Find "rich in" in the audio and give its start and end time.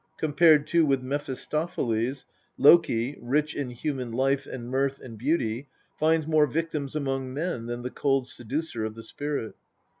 3.21-3.69